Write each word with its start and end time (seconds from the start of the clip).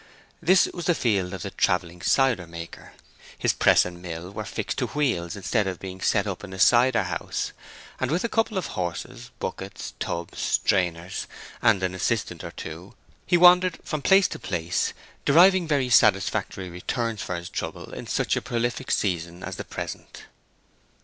This 0.41 0.65
was 0.73 0.85
the 0.85 0.95
field 0.95 1.31
of 1.31 1.43
the 1.43 1.51
travelling 1.51 2.01
cider 2.01 2.47
maker. 2.47 2.93
His 3.37 3.53
press 3.53 3.85
and 3.85 4.01
mill 4.01 4.31
were 4.31 4.45
fixed 4.45 4.79
to 4.79 4.87
wheels 4.87 5.35
instead 5.35 5.67
of 5.67 5.77
being 5.79 6.01
set 6.01 6.25
up 6.25 6.43
in 6.43 6.53
a 6.53 6.57
cider 6.59 7.03
house; 7.03 7.51
and 7.99 8.09
with 8.09 8.23
a 8.23 8.27
couple 8.27 8.57
of 8.57 8.65
horses, 8.73 9.29
buckets, 9.37 9.93
tubs, 9.99 10.39
strainers, 10.39 11.27
and 11.61 11.83
an 11.83 11.93
assistant 11.93 12.43
or 12.43 12.49
two, 12.49 12.95
he 13.27 13.37
wandered 13.37 13.77
from 13.83 14.01
place 14.01 14.27
to 14.29 14.39
place, 14.39 14.93
deriving 15.23 15.67
very 15.67 15.89
satisfactory 15.91 16.67
returns 16.71 17.21
for 17.21 17.35
his 17.35 17.47
trouble 17.47 17.93
in 17.93 18.07
such 18.07 18.35
a 18.35 18.41
prolific 18.41 18.89
season 18.89 19.43
as 19.43 19.57
the 19.57 19.63
present. 19.63 20.23